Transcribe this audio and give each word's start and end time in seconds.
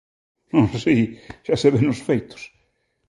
Non, 0.53 0.67
si, 0.83 0.95
¡xa 1.45 1.55
se 1.61 1.67
ve 1.73 1.81
nos 1.83 2.03
feitos! 2.07 2.41